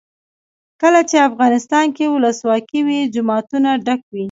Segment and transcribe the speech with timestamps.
[0.81, 4.19] کله چې افغانستان کې ولسواکي وي جوماتونه ډک وي.